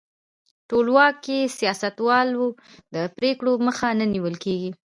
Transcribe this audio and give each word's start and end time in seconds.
ټولواک 0.69 1.15
کې 1.25 1.37
د 1.47 1.51
سیاستوالو 1.57 2.45
د 2.93 2.95
پرېکړو 3.17 3.53
مخه 3.67 3.89
نه 3.99 4.05
نیول 4.13 4.35
کیږي. 4.43 4.71